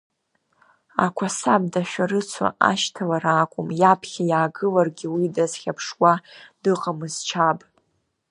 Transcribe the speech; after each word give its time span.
Ақәасаб 1.05 1.63
дашәарыцо 1.73 2.45
ашьҭалара 2.69 3.31
акәым, 3.43 3.69
иаԥхьа 3.81 4.23
иаагыларгьы 4.29 5.07
уи 5.15 5.33
дазхьаԥшуа 5.35 6.13
дыҟамызт 6.61 7.21
Шьааб. 7.27 7.59